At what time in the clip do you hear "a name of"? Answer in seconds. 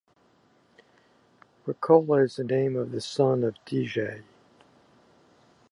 2.39-2.91